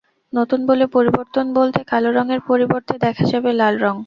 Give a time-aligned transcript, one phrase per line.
[0.33, 3.95] নতুন বলে পরিবর্তন বলতে কালো রঙের পরিবর্তে দেখা যাবে লাল রং।